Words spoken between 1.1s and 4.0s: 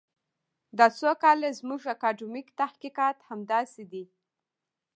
کاله زموږ اکاډمیک تحقیقات همداسې